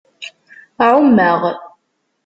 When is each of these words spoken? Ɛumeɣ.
Ɛumeɣ. 0.89 1.39